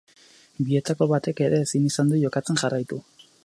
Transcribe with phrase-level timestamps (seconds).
[0.69, 3.03] Bietako batek ere ezin izan du jokatzem jarraitu.